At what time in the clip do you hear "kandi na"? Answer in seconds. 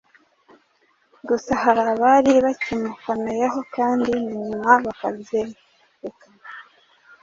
3.75-4.35